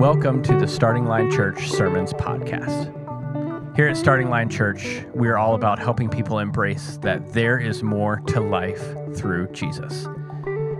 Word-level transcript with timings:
Welcome 0.00 0.42
to 0.44 0.58
the 0.58 0.66
Starting 0.66 1.04
Line 1.04 1.30
Church 1.30 1.68
Sermons 1.68 2.14
Podcast. 2.14 2.86
Here 3.76 3.86
at 3.86 3.98
Starting 3.98 4.30
Line 4.30 4.48
Church, 4.48 5.04
we 5.12 5.28
are 5.28 5.36
all 5.36 5.54
about 5.54 5.78
helping 5.78 6.08
people 6.08 6.38
embrace 6.38 6.96
that 7.02 7.34
there 7.34 7.58
is 7.58 7.82
more 7.82 8.20
to 8.28 8.40
life 8.40 8.82
through 9.14 9.48
Jesus. 9.48 10.08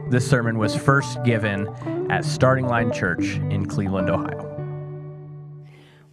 This 0.08 0.26
sermon 0.26 0.56
was 0.56 0.74
first 0.74 1.22
given 1.22 1.68
at 2.10 2.24
Starting 2.24 2.66
Line 2.66 2.90
Church 2.90 3.36
in 3.50 3.66
Cleveland, 3.66 4.08
Ohio. 4.08 4.46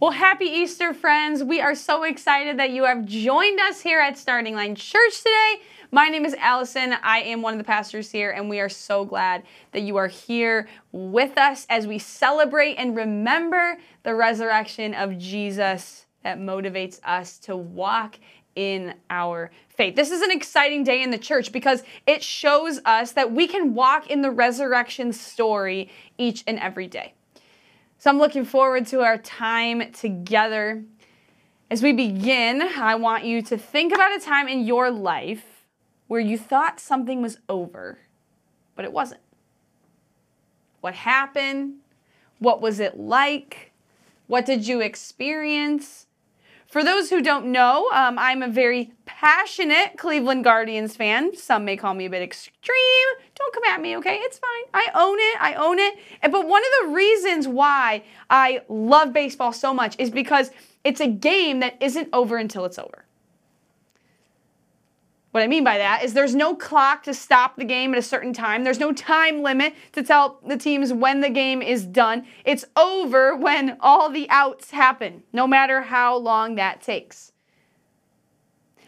Well, 0.00 0.10
happy 0.10 0.44
Easter, 0.44 0.92
friends. 0.92 1.42
We 1.42 1.62
are 1.62 1.74
so 1.74 2.02
excited 2.02 2.58
that 2.58 2.72
you 2.72 2.84
have 2.84 3.06
joined 3.06 3.58
us 3.58 3.80
here 3.80 4.00
at 4.00 4.18
Starting 4.18 4.54
Line 4.54 4.74
Church 4.74 5.16
today. 5.16 5.62
My 5.90 6.08
name 6.08 6.26
is 6.26 6.34
Allison. 6.34 6.94
I 7.02 7.20
am 7.20 7.40
one 7.40 7.54
of 7.54 7.58
the 7.58 7.64
pastors 7.64 8.10
here, 8.10 8.32
and 8.32 8.50
we 8.50 8.60
are 8.60 8.68
so 8.68 9.06
glad 9.06 9.42
that 9.72 9.80
you 9.80 9.96
are 9.96 10.06
here 10.06 10.68
with 10.92 11.38
us 11.38 11.66
as 11.70 11.86
we 11.86 11.98
celebrate 11.98 12.74
and 12.74 12.94
remember 12.94 13.78
the 14.02 14.14
resurrection 14.14 14.92
of 14.92 15.16
Jesus 15.16 16.04
that 16.24 16.38
motivates 16.38 17.00
us 17.04 17.38
to 17.38 17.56
walk 17.56 18.18
in 18.54 18.96
our 19.08 19.50
faith. 19.70 19.96
This 19.96 20.10
is 20.10 20.20
an 20.20 20.30
exciting 20.30 20.84
day 20.84 21.02
in 21.02 21.10
the 21.10 21.16
church 21.16 21.52
because 21.52 21.82
it 22.06 22.22
shows 22.22 22.80
us 22.84 23.12
that 23.12 23.32
we 23.32 23.46
can 23.46 23.72
walk 23.72 24.10
in 24.10 24.20
the 24.20 24.30
resurrection 24.30 25.10
story 25.14 25.90
each 26.18 26.44
and 26.46 26.58
every 26.58 26.86
day. 26.86 27.14
So 27.98 28.10
I'm 28.10 28.18
looking 28.18 28.44
forward 28.44 28.86
to 28.88 29.00
our 29.00 29.16
time 29.16 29.90
together. 29.92 30.84
As 31.70 31.82
we 31.82 31.94
begin, 31.94 32.60
I 32.60 32.96
want 32.96 33.24
you 33.24 33.40
to 33.40 33.56
think 33.56 33.94
about 33.94 34.14
a 34.14 34.20
time 34.20 34.48
in 34.48 34.66
your 34.66 34.90
life 34.90 35.57
where 36.08 36.20
you 36.20 36.36
thought 36.36 36.80
something 36.80 37.22
was 37.22 37.38
over, 37.48 37.98
but 38.74 38.84
it 38.84 38.92
wasn't. 38.92 39.20
What 40.80 40.94
happened? 40.94 41.74
What 42.38 42.60
was 42.60 42.80
it 42.80 42.98
like? 42.98 43.72
What 44.26 44.46
did 44.46 44.66
you 44.66 44.80
experience? 44.80 46.06
For 46.66 46.84
those 46.84 47.08
who 47.08 47.22
don't 47.22 47.46
know, 47.46 47.88
um, 47.94 48.18
I'm 48.18 48.42
a 48.42 48.48
very 48.48 48.92
passionate 49.06 49.96
Cleveland 49.96 50.44
Guardians 50.44 50.96
fan. 50.96 51.34
Some 51.34 51.64
may 51.64 51.78
call 51.78 51.94
me 51.94 52.04
a 52.04 52.10
bit 52.10 52.22
extreme. 52.22 52.76
Don't 53.34 53.54
come 53.54 53.64
at 53.64 53.80
me, 53.80 53.96
okay? 53.96 54.16
It's 54.16 54.38
fine. 54.38 54.64
I 54.74 54.90
own 54.94 55.16
it. 55.18 55.36
I 55.40 55.54
own 55.54 55.78
it. 55.78 55.94
But 56.22 56.46
one 56.46 56.62
of 56.62 56.70
the 56.82 56.94
reasons 56.94 57.48
why 57.48 58.02
I 58.28 58.60
love 58.68 59.14
baseball 59.14 59.52
so 59.54 59.72
much 59.72 59.96
is 59.98 60.10
because 60.10 60.50
it's 60.84 61.00
a 61.00 61.08
game 61.08 61.60
that 61.60 61.80
isn't 61.80 62.10
over 62.12 62.36
until 62.36 62.66
it's 62.66 62.78
over. 62.78 63.04
What 65.38 65.44
I 65.44 65.46
mean 65.46 65.62
by 65.62 65.78
that 65.78 66.02
is 66.02 66.14
there's 66.14 66.34
no 66.34 66.56
clock 66.56 67.04
to 67.04 67.14
stop 67.14 67.54
the 67.54 67.64
game 67.64 67.92
at 67.92 67.98
a 67.98 68.02
certain 68.02 68.32
time. 68.32 68.64
There's 68.64 68.80
no 68.80 68.92
time 68.92 69.40
limit 69.40 69.72
to 69.92 70.02
tell 70.02 70.40
the 70.44 70.56
teams 70.56 70.92
when 70.92 71.20
the 71.20 71.30
game 71.30 71.62
is 71.62 71.86
done. 71.86 72.26
It's 72.44 72.64
over 72.76 73.36
when 73.36 73.76
all 73.78 74.10
the 74.10 74.28
outs 74.30 74.72
happen, 74.72 75.22
no 75.32 75.46
matter 75.46 75.82
how 75.82 76.16
long 76.16 76.56
that 76.56 76.82
takes. 76.82 77.30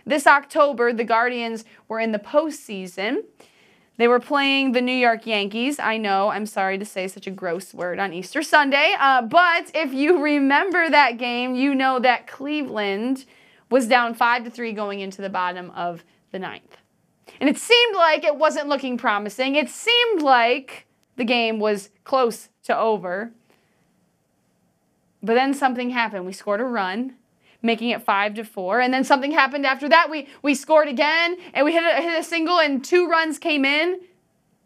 This 0.04 0.26
October, 0.26 0.92
the 0.92 1.04
Guardians 1.04 1.64
were 1.86 2.00
in 2.00 2.10
the 2.10 2.18
postseason. 2.18 3.18
They 3.96 4.08
were 4.08 4.18
playing 4.18 4.72
the 4.72 4.80
New 4.80 4.90
York 4.90 5.28
Yankees. 5.28 5.78
I 5.78 5.98
know, 5.98 6.30
I'm 6.30 6.46
sorry 6.46 6.78
to 6.78 6.84
say 6.84 7.06
such 7.06 7.28
a 7.28 7.30
gross 7.30 7.72
word 7.72 8.00
on 8.00 8.12
Easter 8.12 8.42
Sunday, 8.42 8.96
uh, 8.98 9.22
but 9.22 9.70
if 9.72 9.94
you 9.94 10.20
remember 10.20 10.90
that 10.90 11.16
game, 11.16 11.54
you 11.54 11.76
know 11.76 12.00
that 12.00 12.26
Cleveland 12.26 13.24
was 13.70 13.86
down 13.86 14.14
5 14.14 14.42
to 14.46 14.50
3 14.50 14.72
going 14.72 14.98
into 14.98 15.22
the 15.22 15.30
bottom 15.30 15.70
of 15.76 16.02
the 16.32 16.38
ninth. 16.38 16.76
And 17.40 17.48
it 17.48 17.58
seemed 17.58 17.96
like 17.96 18.24
it 18.24 18.36
wasn't 18.36 18.68
looking 18.68 18.98
promising. 18.98 19.54
It 19.54 19.68
seemed 19.68 20.22
like 20.22 20.86
the 21.16 21.24
game 21.24 21.58
was 21.58 21.90
close 22.04 22.48
to 22.64 22.76
over. 22.76 23.32
But 25.22 25.34
then 25.34 25.54
something 25.54 25.90
happened. 25.90 26.26
We 26.26 26.32
scored 26.32 26.60
a 26.60 26.64
run, 26.64 27.14
making 27.62 27.90
it 27.90 28.02
five 28.02 28.34
to 28.34 28.44
four. 28.44 28.80
And 28.80 28.92
then 28.92 29.04
something 29.04 29.32
happened 29.32 29.66
after 29.66 29.88
that. 29.88 30.10
We, 30.10 30.28
we 30.42 30.54
scored 30.54 30.88
again 30.88 31.36
and 31.52 31.64
we 31.64 31.72
hit 31.72 31.84
a, 31.84 32.00
hit 32.02 32.18
a 32.18 32.24
single, 32.24 32.58
and 32.58 32.84
two 32.84 33.08
runs 33.08 33.38
came 33.38 33.64
in. 33.64 34.00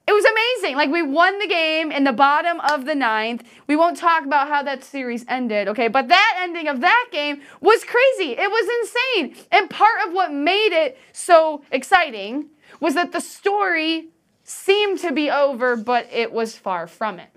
It 0.07 0.13
was 0.13 0.25
amazing. 0.25 0.77
Like 0.77 0.91
we 0.91 1.03
won 1.03 1.39
the 1.39 1.47
game 1.47 1.91
in 1.91 2.05
the 2.05 2.13
bottom 2.13 2.61
of 2.61 2.85
the 2.85 2.95
ninth. 2.95 3.43
We 3.67 3.75
won't 3.75 3.97
talk 3.97 4.25
about 4.25 4.49
how 4.49 4.63
that 4.63 4.85
series 4.85 5.25
ended, 5.29 5.67
okay? 5.69 5.89
But 5.89 6.09
that 6.09 6.41
ending 6.43 6.69
of 6.69 6.81
that 6.83 7.07
game 7.11 7.41
was 7.61 7.85
crazy. 7.85 8.33
It 8.33 8.51
was 8.51 8.69
insane. 8.81 9.47
And 9.51 9.71
part 9.71 10.07
of 10.07 10.13
what 10.13 10.33
made 10.33 10.73
it 10.73 10.99
so 11.13 11.65
exciting 11.71 12.51
was 12.81 12.95
that 12.95 13.13
the 13.13 13.21
story 13.21 14.09
seemed 14.43 14.99
to 14.99 15.11
be 15.11 15.31
over, 15.31 15.75
but 15.75 16.07
it 16.13 16.33
was 16.33 16.57
far 16.57 16.87
from 16.87 17.19
it. 17.19 17.31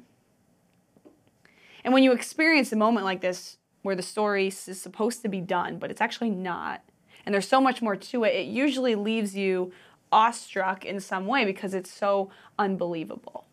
And 1.86 1.94
when 1.94 2.04
you 2.04 2.12
experience 2.12 2.74
a 2.74 2.76
moment 2.76 3.06
like 3.06 3.22
this, 3.22 3.58
where 3.82 3.96
the 3.96 4.02
story 4.02 4.48
is 4.48 4.82
supposed 4.82 5.22
to 5.22 5.30
be 5.30 5.40
done, 5.40 5.80
but 5.80 5.90
it's 5.90 6.02
actually 6.02 6.32
not, 6.32 6.82
and 7.26 7.34
there's 7.34 7.48
so 7.48 7.62
much 7.62 7.82
more 7.82 7.96
to 7.96 8.26
it, 8.26 8.36
it 8.36 8.48
usually 8.48 8.96
leaves 8.96 9.38
you 9.38 9.72
awestruck 10.12 10.86
in 10.86 11.00
some 11.00 11.26
way 11.26 11.46
because 11.46 11.74
it's 11.74 11.92
so 11.92 12.30
unbelievable. 12.58 13.46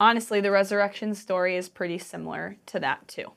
Honestly, 0.00 0.40
the 0.40 0.50
resurrection 0.50 1.14
story 1.14 1.56
is 1.56 1.68
pretty 1.68 1.98
similar 1.98 2.56
to 2.66 2.78
that 2.78 3.06
too. 3.08 3.32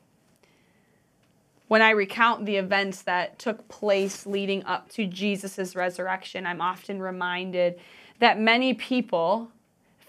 When 1.67 1.81
I 1.81 1.91
recount 1.91 2.45
the 2.45 2.57
events 2.57 3.01
that 3.03 3.39
took 3.39 3.67
place 3.67 4.25
leading 4.25 4.63
up 4.65 4.89
to 4.89 5.07
Jesus' 5.07 5.75
resurrection, 5.75 6.45
I'm 6.45 6.61
often 6.61 7.01
reminded 7.01 7.79
that 8.19 8.39
many 8.39 8.73
people 8.73 9.49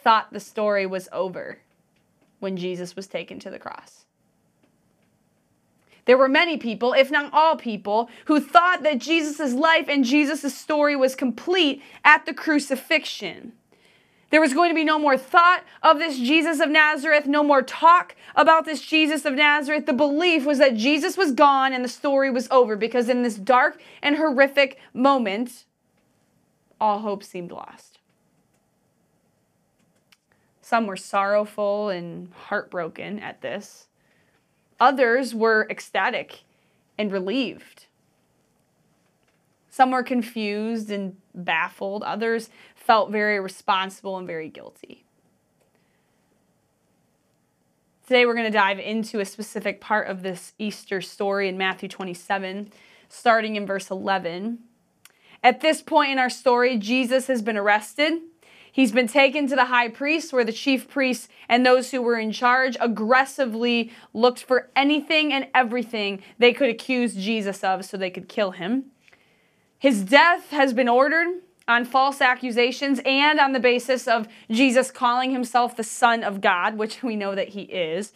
thought 0.02 0.32
the 0.32 0.40
story 0.40 0.86
was 0.86 1.08
over 1.12 1.58
when 2.40 2.56
Jesus 2.56 2.96
was 2.96 3.06
taken 3.06 3.38
to 3.38 3.50
the 3.50 3.60
cross. 3.60 4.04
There 6.04 6.18
were 6.18 6.28
many 6.28 6.56
people, 6.56 6.92
if 6.94 7.10
not 7.10 7.32
all 7.32 7.56
people, 7.56 8.10
who 8.24 8.40
thought 8.40 8.82
that 8.82 8.98
Jesus' 8.98 9.52
life 9.52 9.86
and 9.88 10.04
Jesus' 10.04 10.54
story 10.56 10.96
was 10.96 11.14
complete 11.14 11.82
at 12.04 12.26
the 12.26 12.34
crucifixion. 12.34 13.52
There 14.30 14.40
was 14.40 14.54
going 14.54 14.70
to 14.70 14.74
be 14.74 14.82
no 14.82 14.98
more 14.98 15.18
thought 15.18 15.62
of 15.82 15.98
this 15.98 16.16
Jesus 16.16 16.58
of 16.58 16.70
Nazareth, 16.70 17.26
no 17.26 17.42
more 17.42 17.60
talk 17.60 18.16
about 18.34 18.64
this 18.64 18.80
Jesus 18.80 19.26
of 19.26 19.34
Nazareth. 19.34 19.84
The 19.84 19.92
belief 19.92 20.46
was 20.46 20.58
that 20.58 20.74
Jesus 20.74 21.18
was 21.18 21.32
gone 21.32 21.74
and 21.74 21.84
the 21.84 21.88
story 21.88 22.30
was 22.30 22.48
over 22.50 22.74
because 22.74 23.10
in 23.10 23.22
this 23.22 23.36
dark 23.36 23.80
and 24.02 24.16
horrific 24.16 24.80
moment, 24.94 25.66
all 26.80 27.00
hope 27.00 27.22
seemed 27.22 27.52
lost. 27.52 27.98
Some 30.62 30.86
were 30.86 30.96
sorrowful 30.96 31.90
and 31.90 32.32
heartbroken 32.32 33.18
at 33.18 33.42
this. 33.42 33.88
Others 34.82 35.32
were 35.32 35.64
ecstatic 35.70 36.40
and 36.98 37.12
relieved. 37.12 37.86
Some 39.70 39.92
were 39.92 40.02
confused 40.02 40.90
and 40.90 41.18
baffled. 41.32 42.02
Others 42.02 42.50
felt 42.74 43.12
very 43.12 43.38
responsible 43.38 44.18
and 44.18 44.26
very 44.26 44.48
guilty. 44.48 45.04
Today, 48.08 48.26
we're 48.26 48.34
going 48.34 48.50
to 48.50 48.50
dive 48.50 48.80
into 48.80 49.20
a 49.20 49.24
specific 49.24 49.80
part 49.80 50.08
of 50.08 50.24
this 50.24 50.52
Easter 50.58 51.00
story 51.00 51.48
in 51.48 51.56
Matthew 51.56 51.88
27, 51.88 52.72
starting 53.08 53.54
in 53.54 53.64
verse 53.64 53.88
11. 53.88 54.58
At 55.44 55.60
this 55.60 55.80
point 55.80 56.10
in 56.10 56.18
our 56.18 56.28
story, 56.28 56.76
Jesus 56.76 57.28
has 57.28 57.40
been 57.40 57.56
arrested 57.56 58.14
He's 58.74 58.90
been 58.90 59.06
taken 59.06 59.46
to 59.48 59.54
the 59.54 59.66
high 59.66 59.88
priest, 59.88 60.32
where 60.32 60.44
the 60.44 60.52
chief 60.52 60.88
priests 60.88 61.28
and 61.46 61.64
those 61.64 61.90
who 61.90 62.00
were 62.00 62.18
in 62.18 62.32
charge 62.32 62.74
aggressively 62.80 63.92
looked 64.14 64.42
for 64.42 64.70
anything 64.74 65.30
and 65.30 65.46
everything 65.54 66.22
they 66.38 66.54
could 66.54 66.70
accuse 66.70 67.14
Jesus 67.14 67.62
of 67.62 67.84
so 67.84 67.98
they 67.98 68.10
could 68.10 68.30
kill 68.30 68.52
him. 68.52 68.86
His 69.78 70.02
death 70.02 70.50
has 70.50 70.72
been 70.72 70.88
ordered 70.88 71.42
on 71.68 71.84
false 71.84 72.22
accusations 72.22 72.98
and 73.04 73.38
on 73.38 73.52
the 73.52 73.60
basis 73.60 74.08
of 74.08 74.26
Jesus 74.50 74.90
calling 74.90 75.32
himself 75.32 75.76
the 75.76 75.84
Son 75.84 76.24
of 76.24 76.40
God, 76.40 76.78
which 76.78 77.02
we 77.02 77.14
know 77.14 77.34
that 77.34 77.50
he 77.50 77.62
is. 77.62 78.14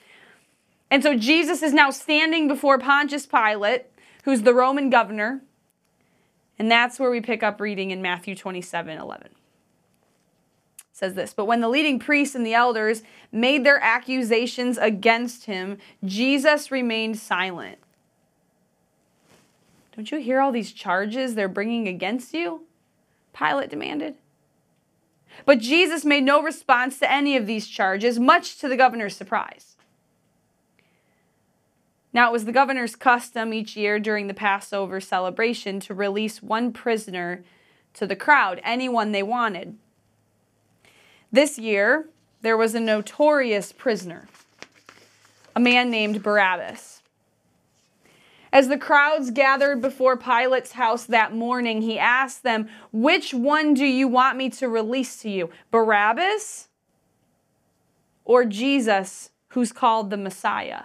And 0.90 1.02
so 1.02 1.16
Jesus 1.16 1.62
is 1.62 1.74
now 1.74 1.90
standing 1.90 2.48
before 2.48 2.78
Pontius 2.78 3.26
Pilate, 3.26 3.86
who's 4.24 4.42
the 4.42 4.54
Roman 4.54 4.88
governor. 4.88 5.42
And 6.58 6.70
that's 6.70 6.98
where 6.98 7.10
we 7.10 7.20
pick 7.20 7.42
up 7.42 7.60
reading 7.60 7.90
in 7.90 8.00
Matthew 8.00 8.34
27 8.34 8.96
11 8.96 9.28
says 10.96 11.12
this 11.12 11.34
But 11.34 11.44
when 11.44 11.60
the 11.60 11.68
leading 11.68 11.98
priests 11.98 12.34
and 12.34 12.46
the 12.46 12.54
elders 12.54 13.02
made 13.30 13.64
their 13.64 13.78
accusations 13.82 14.78
against 14.78 15.44
him, 15.44 15.76
Jesus 16.04 16.70
remained 16.70 17.18
silent. 17.18 17.78
Don't 19.94 20.10
you 20.10 20.18
hear 20.18 20.40
all 20.40 20.52
these 20.52 20.72
charges 20.72 21.34
they're 21.34 21.48
bringing 21.48 21.86
against 21.86 22.32
you? 22.32 22.62
Pilate 23.36 23.68
demanded. 23.68 24.14
But 25.44 25.58
Jesus 25.58 26.02
made 26.02 26.24
no 26.24 26.42
response 26.42 26.98
to 27.00 27.12
any 27.12 27.36
of 27.36 27.46
these 27.46 27.66
charges, 27.66 28.18
much 28.18 28.58
to 28.58 28.68
the 28.68 28.76
governor's 28.76 29.14
surprise. 29.16 29.76
Now, 32.10 32.30
it 32.30 32.32
was 32.32 32.46
the 32.46 32.52
governor's 32.52 32.96
custom 32.96 33.52
each 33.52 33.76
year 33.76 33.98
during 33.98 34.28
the 34.28 34.34
Passover 34.34 35.02
celebration 35.02 35.78
to 35.80 35.92
release 35.92 36.42
one 36.42 36.72
prisoner 36.72 37.44
to 37.92 38.06
the 38.06 38.16
crowd, 38.16 38.62
anyone 38.64 39.12
they 39.12 39.22
wanted. 39.22 39.76
This 41.36 41.58
year, 41.58 42.08
there 42.40 42.56
was 42.56 42.74
a 42.74 42.80
notorious 42.80 43.70
prisoner, 43.70 44.26
a 45.54 45.60
man 45.60 45.90
named 45.90 46.22
Barabbas. 46.22 47.02
As 48.50 48.68
the 48.68 48.78
crowds 48.78 49.30
gathered 49.30 49.82
before 49.82 50.16
Pilate's 50.16 50.72
house 50.72 51.04
that 51.04 51.34
morning, 51.34 51.82
he 51.82 51.98
asked 51.98 52.42
them, 52.42 52.70
Which 52.90 53.34
one 53.34 53.74
do 53.74 53.84
you 53.84 54.08
want 54.08 54.38
me 54.38 54.48
to 54.48 54.66
release 54.66 55.20
to 55.20 55.28
you, 55.28 55.50
Barabbas 55.70 56.68
or 58.24 58.46
Jesus, 58.46 59.28
who's 59.48 59.72
called 59.72 60.08
the 60.08 60.16
Messiah? 60.16 60.84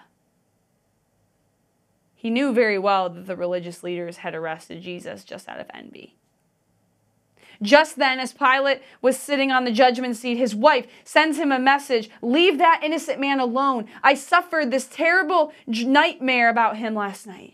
He 2.13 2.30
knew 2.30 2.51
very 2.51 2.77
well 2.77 3.09
that 3.09 3.25
the 3.25 3.38
religious 3.38 3.83
leaders 3.83 4.18
had 4.18 4.36
arrested 4.36 4.81
Jesus 4.81 5.24
just 5.24 5.48
out 5.48 5.62
of 5.62 5.68
envy. 5.74 6.18
Just 7.62 7.98
then, 7.98 8.19
as 8.19 8.34
Pilate 8.34 8.81
was 9.02 9.18
sitting 9.18 9.52
on 9.52 9.66
the 9.66 9.72
judgment 9.72 10.16
seat, 10.16 10.38
his 10.38 10.56
wife 10.56 10.88
sends 11.04 11.38
him 11.38 11.52
a 11.52 11.60
message 11.60 12.10
Leave 12.22 12.58
that 12.58 12.81
innocent 12.84 13.19
man 13.19 13.40
alone. 13.40 13.88
I 14.02 14.16
suffered 14.16 14.72
this 14.72 14.88
terrible 14.88 15.54
nightmare 15.68 16.50
about 16.50 16.78
him 16.78 16.96
last 16.96 17.28
night. 17.28 17.54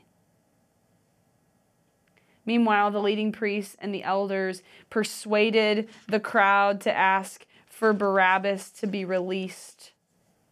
Meanwhile, 2.45 2.91
the 2.91 3.01
leading 3.01 3.33
priests 3.33 3.75
and 3.79 3.93
the 3.93 4.03
elders 4.03 4.63
persuaded 4.89 5.89
the 6.07 6.21
crowd 6.21 6.79
to 6.81 6.95
ask 6.95 7.45
for 7.67 7.91
Barabbas 7.91 8.69
to 8.71 8.87
be 8.87 9.03
released 9.03 9.91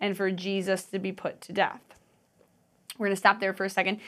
and 0.01 0.17
for 0.17 0.29
Jesus 0.29 0.83
to 0.83 0.99
be 0.99 1.13
put 1.13 1.39
to 1.41 1.53
death. 1.53 1.81
We're 2.97 3.07
going 3.07 3.15
to 3.15 3.19
stop 3.19 3.39
there 3.39 3.53
for 3.53 3.63
a 3.63 3.69
second. 3.69 4.01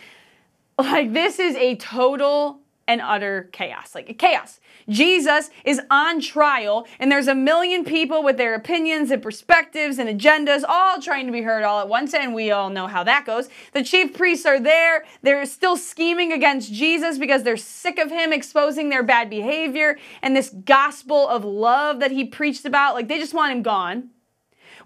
Like, 0.77 1.13
this 1.13 1.39
is 1.39 1.55
a 1.55 1.75
total 1.77 2.59
and 2.87 3.01
utter 3.01 3.49
chaos. 3.51 3.93
Like 3.93 4.17
chaos. 4.17 4.59
Jesus 4.89 5.49
is 5.65 5.81
on 5.91 6.21
trial, 6.21 6.87
and 6.99 7.11
there's 7.11 7.27
a 7.27 7.35
million 7.35 7.83
people 7.83 8.23
with 8.23 8.37
their 8.37 8.55
opinions 8.55 9.11
and 9.11 9.21
perspectives 9.21 9.99
and 9.99 10.09
agendas 10.09 10.63
all 10.67 11.01
trying 11.01 11.25
to 11.25 11.31
be 11.31 11.41
heard 11.41 11.63
all 11.63 11.81
at 11.81 11.89
once, 11.89 12.13
and 12.13 12.33
we 12.33 12.51
all 12.51 12.69
know 12.69 12.87
how 12.87 13.03
that 13.03 13.25
goes. 13.25 13.49
The 13.73 13.83
chief 13.83 14.13
priests 14.13 14.45
are 14.45 14.59
there. 14.59 15.03
They're 15.21 15.45
still 15.45 15.75
scheming 15.75 16.31
against 16.31 16.71
Jesus 16.71 17.17
because 17.17 17.43
they're 17.43 17.57
sick 17.57 17.99
of 17.99 18.09
him 18.09 18.31
exposing 18.31 18.89
their 18.89 19.03
bad 19.03 19.29
behavior 19.29 19.97
and 20.21 20.35
this 20.35 20.49
gospel 20.49 21.27
of 21.27 21.43
love 21.43 21.99
that 21.99 22.11
he 22.11 22.23
preached 22.23 22.65
about. 22.65 22.95
Like 22.95 23.07
they 23.07 23.19
just 23.19 23.33
want 23.33 23.51
him 23.51 23.61
gone. 23.61 24.09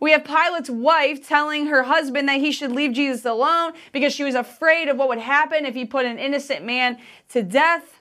We 0.01 0.11
have 0.13 0.23
Pilate's 0.23 0.69
wife 0.69 1.25
telling 1.25 1.67
her 1.67 1.83
husband 1.83 2.27
that 2.27 2.39
he 2.39 2.51
should 2.51 2.71
leave 2.71 2.91
Jesus 2.91 3.23
alone 3.23 3.73
because 3.93 4.13
she 4.13 4.23
was 4.23 4.33
afraid 4.33 4.89
of 4.89 4.97
what 4.97 5.07
would 5.07 5.19
happen 5.19 5.63
if 5.63 5.75
he 5.75 5.85
put 5.85 6.07
an 6.07 6.17
innocent 6.17 6.65
man 6.65 6.97
to 7.29 7.43
death. 7.43 8.00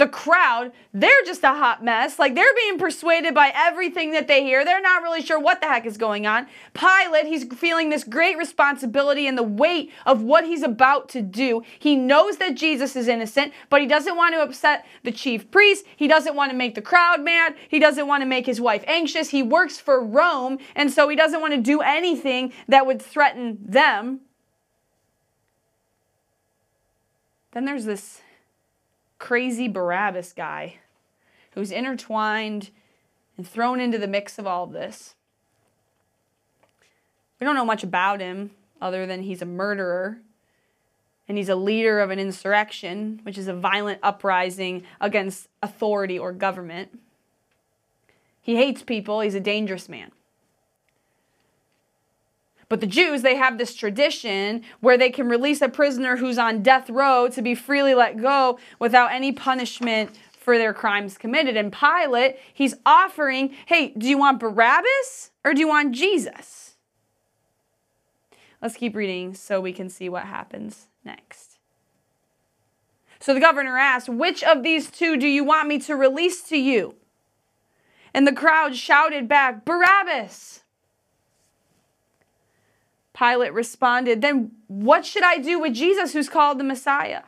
The 0.00 0.08
crowd, 0.08 0.72
they're 0.94 1.10
just 1.26 1.44
a 1.44 1.48
hot 1.48 1.84
mess. 1.84 2.18
Like 2.18 2.34
they're 2.34 2.54
being 2.56 2.78
persuaded 2.78 3.34
by 3.34 3.52
everything 3.54 4.12
that 4.12 4.28
they 4.28 4.42
hear. 4.42 4.64
They're 4.64 4.80
not 4.80 5.02
really 5.02 5.20
sure 5.20 5.38
what 5.38 5.60
the 5.60 5.66
heck 5.66 5.84
is 5.84 5.98
going 5.98 6.26
on. 6.26 6.46
Pilate, 6.72 7.26
he's 7.26 7.44
feeling 7.44 7.90
this 7.90 8.02
great 8.02 8.38
responsibility 8.38 9.26
and 9.26 9.36
the 9.36 9.42
weight 9.42 9.92
of 10.06 10.22
what 10.22 10.46
he's 10.46 10.62
about 10.62 11.10
to 11.10 11.20
do. 11.20 11.62
He 11.78 11.96
knows 11.96 12.38
that 12.38 12.54
Jesus 12.54 12.96
is 12.96 13.08
innocent, 13.08 13.52
but 13.68 13.82
he 13.82 13.86
doesn't 13.86 14.16
want 14.16 14.34
to 14.34 14.40
upset 14.40 14.86
the 15.02 15.12
chief 15.12 15.50
priest. 15.50 15.84
He 15.94 16.08
doesn't 16.08 16.34
want 16.34 16.50
to 16.50 16.56
make 16.56 16.76
the 16.76 16.80
crowd 16.80 17.20
mad. 17.20 17.54
He 17.68 17.78
doesn't 17.78 18.06
want 18.06 18.22
to 18.22 18.26
make 18.26 18.46
his 18.46 18.58
wife 18.58 18.82
anxious. 18.86 19.28
He 19.28 19.42
works 19.42 19.76
for 19.76 20.02
Rome, 20.02 20.56
and 20.74 20.90
so 20.90 21.10
he 21.10 21.14
doesn't 21.14 21.42
want 21.42 21.52
to 21.52 21.60
do 21.60 21.82
anything 21.82 22.54
that 22.68 22.86
would 22.86 23.02
threaten 23.02 23.58
them. 23.62 24.20
Then 27.52 27.66
there's 27.66 27.84
this 27.84 28.22
crazy 29.20 29.68
Barabbas 29.68 30.32
guy 30.32 30.78
who's 31.52 31.70
intertwined 31.70 32.70
and 33.36 33.46
thrown 33.46 33.78
into 33.78 33.98
the 33.98 34.08
mix 34.08 34.38
of 34.38 34.46
all 34.46 34.64
of 34.64 34.72
this. 34.72 35.14
We 37.38 37.44
don't 37.44 37.54
know 37.54 37.64
much 37.64 37.84
about 37.84 38.20
him 38.20 38.50
other 38.80 39.06
than 39.06 39.22
he's 39.22 39.42
a 39.42 39.46
murderer 39.46 40.18
and 41.28 41.38
he's 41.38 41.48
a 41.48 41.54
leader 41.54 42.00
of 42.00 42.10
an 42.10 42.18
insurrection, 42.18 43.20
which 43.22 43.38
is 43.38 43.46
a 43.46 43.54
violent 43.54 44.00
uprising 44.02 44.82
against 45.00 45.48
authority 45.62 46.18
or 46.18 46.32
government. 46.32 46.98
He 48.42 48.56
hates 48.56 48.82
people, 48.82 49.20
he's 49.20 49.36
a 49.36 49.40
dangerous 49.40 49.88
man. 49.88 50.10
But 52.70 52.80
the 52.80 52.86
Jews, 52.86 53.22
they 53.22 53.34
have 53.34 53.58
this 53.58 53.74
tradition 53.74 54.62
where 54.78 54.96
they 54.96 55.10
can 55.10 55.28
release 55.28 55.60
a 55.60 55.68
prisoner 55.68 56.16
who's 56.16 56.38
on 56.38 56.62
death 56.62 56.88
row 56.88 57.28
to 57.28 57.42
be 57.42 57.54
freely 57.54 57.94
let 57.94 58.16
go 58.16 58.60
without 58.78 59.10
any 59.10 59.32
punishment 59.32 60.16
for 60.38 60.56
their 60.56 60.72
crimes 60.72 61.18
committed. 61.18 61.56
And 61.56 61.72
Pilate, 61.72 62.38
he's 62.54 62.76
offering, 62.86 63.56
hey, 63.66 63.88
do 63.98 64.08
you 64.08 64.16
want 64.16 64.38
Barabbas 64.38 65.32
or 65.44 65.52
do 65.52 65.58
you 65.58 65.66
want 65.66 65.96
Jesus? 65.96 66.76
Let's 68.62 68.76
keep 68.76 68.94
reading 68.94 69.34
so 69.34 69.60
we 69.60 69.72
can 69.72 69.88
see 69.88 70.08
what 70.08 70.26
happens 70.26 70.86
next. 71.04 71.58
So 73.18 73.34
the 73.34 73.40
governor 73.40 73.78
asked, 73.78 74.08
Which 74.08 74.44
of 74.44 74.62
these 74.62 74.92
two 74.92 75.16
do 75.16 75.26
you 75.26 75.42
want 75.42 75.66
me 75.66 75.80
to 75.80 75.96
release 75.96 76.42
to 76.44 76.56
you? 76.56 76.94
And 78.14 78.28
the 78.28 78.32
crowd 78.32 78.76
shouted 78.76 79.28
back, 79.28 79.64
Barabbas. 79.64 80.62
Pilate 83.20 83.52
responded, 83.52 84.22
Then 84.22 84.52
what 84.66 85.04
should 85.04 85.22
I 85.22 85.36
do 85.36 85.58
with 85.58 85.74
Jesus, 85.74 86.14
who's 86.14 86.30
called 86.30 86.58
the 86.58 86.64
Messiah? 86.64 87.24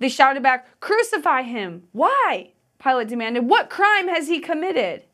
They 0.00 0.08
shouted 0.08 0.42
back, 0.42 0.80
Crucify 0.80 1.42
him. 1.42 1.84
Why? 1.92 2.50
Pilate 2.82 3.06
demanded, 3.06 3.48
What 3.48 3.70
crime 3.70 4.08
has 4.08 4.26
he 4.26 4.40
committed? 4.40 5.04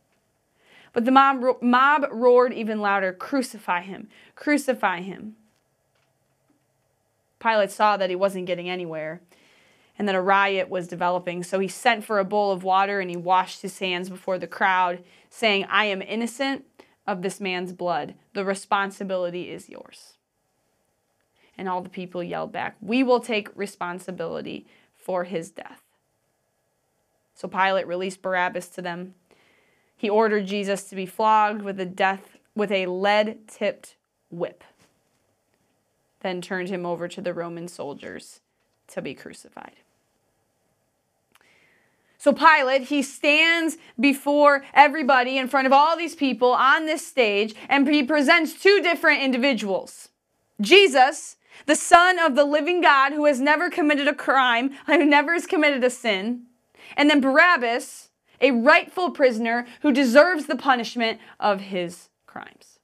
But 0.94 1.04
the 1.04 1.10
mob, 1.10 1.60
mob 1.60 2.06
roared 2.10 2.54
even 2.54 2.80
louder, 2.80 3.12
Crucify 3.12 3.82
him, 3.82 4.08
crucify 4.34 5.02
him. 5.02 5.36
Pilate 7.38 7.70
saw 7.70 7.98
that 7.98 8.08
he 8.08 8.16
wasn't 8.16 8.46
getting 8.46 8.70
anywhere 8.70 9.20
and 9.98 10.08
that 10.08 10.14
a 10.14 10.20
riot 10.22 10.70
was 10.70 10.88
developing, 10.88 11.42
so 11.42 11.58
he 11.58 11.68
sent 11.68 12.02
for 12.02 12.18
a 12.18 12.24
bowl 12.24 12.50
of 12.50 12.64
water 12.64 12.98
and 13.00 13.10
he 13.10 13.16
washed 13.16 13.60
his 13.60 13.78
hands 13.78 14.08
before 14.08 14.38
the 14.38 14.46
crowd, 14.46 15.04
saying, 15.28 15.66
I 15.68 15.84
am 15.86 16.00
innocent 16.00 16.64
of 17.06 17.22
this 17.22 17.40
man's 17.40 17.72
blood. 17.72 18.14
The 18.32 18.44
responsibility 18.44 19.50
is 19.50 19.68
yours. 19.68 20.14
And 21.58 21.68
all 21.68 21.82
the 21.82 21.88
people 21.88 22.22
yelled 22.22 22.52
back, 22.52 22.76
We 22.80 23.02
will 23.02 23.20
take 23.20 23.48
responsibility 23.56 24.66
for 24.96 25.24
his 25.24 25.50
death. 25.50 25.82
So 27.34 27.48
Pilate 27.48 27.86
released 27.86 28.22
Barabbas 28.22 28.68
to 28.70 28.82
them. 28.82 29.14
He 29.96 30.08
ordered 30.08 30.46
Jesus 30.46 30.84
to 30.84 30.96
be 30.96 31.06
flogged 31.06 31.62
with 31.62 31.78
a 31.80 31.86
death 31.86 32.36
with 32.54 32.70
a 32.70 32.86
lead-tipped 32.86 33.96
whip. 34.30 34.62
Then 36.20 36.40
turned 36.40 36.68
him 36.68 36.84
over 36.84 37.08
to 37.08 37.20
the 37.20 37.34
Roman 37.34 37.66
soldiers 37.66 38.40
to 38.88 39.02
be 39.02 39.14
crucified. 39.14 39.76
So 42.22 42.32
Pilate, 42.32 42.82
he 42.82 43.02
stands 43.02 43.78
before 43.98 44.64
everybody 44.74 45.38
in 45.38 45.48
front 45.48 45.66
of 45.66 45.72
all 45.72 45.96
these 45.96 46.14
people 46.14 46.52
on 46.52 46.86
this 46.86 47.04
stage 47.04 47.52
and 47.68 47.84
he 47.88 48.04
presents 48.04 48.52
two 48.52 48.80
different 48.80 49.22
individuals. 49.22 50.10
Jesus, 50.60 51.34
the 51.66 51.74
son 51.74 52.20
of 52.20 52.36
the 52.36 52.44
living 52.44 52.80
God 52.80 53.10
who 53.12 53.24
has 53.24 53.40
never 53.40 53.68
committed 53.68 54.06
a 54.06 54.14
crime, 54.14 54.70
and 54.86 55.02
who 55.02 55.08
never 55.08 55.32
has 55.32 55.46
committed 55.46 55.82
a 55.82 55.90
sin, 55.90 56.44
and 56.96 57.10
then 57.10 57.20
Barabbas, 57.20 58.10
a 58.40 58.52
rightful 58.52 59.10
prisoner 59.10 59.66
who 59.80 59.90
deserves 59.90 60.46
the 60.46 60.54
punishment 60.54 61.18
of 61.40 61.60
his 61.60 62.08
crimes. 62.26 62.78